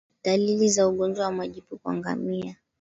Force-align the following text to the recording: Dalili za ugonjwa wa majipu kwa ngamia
Dalili 0.23 0.69
za 0.69 0.87
ugonjwa 0.87 1.25
wa 1.25 1.31
majipu 1.31 1.77
kwa 1.77 1.93
ngamia 1.93 2.55